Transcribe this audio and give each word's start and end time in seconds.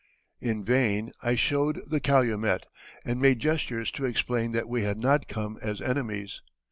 In 0.39 0.65
vain 0.65 1.11
I 1.21 1.35
showed 1.35 1.83
the 1.85 1.99
calumet, 1.99 2.65
and 3.05 3.21
made 3.21 3.37
gestures 3.37 3.91
to 3.91 4.05
explain 4.05 4.51
that 4.53 4.67
we 4.67 4.81
had 4.81 4.97
not 4.97 5.27
come 5.27 5.59
as 5.61 5.79
enemies. 5.79 6.41